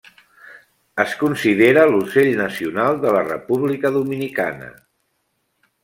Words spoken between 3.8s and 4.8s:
Dominicana.